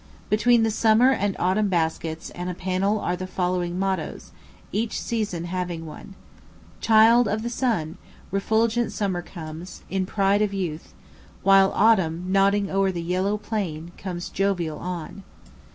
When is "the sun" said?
7.43-7.99